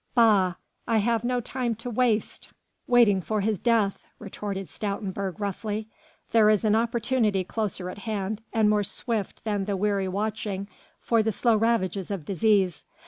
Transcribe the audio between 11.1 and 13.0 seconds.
the slow ravages of disease.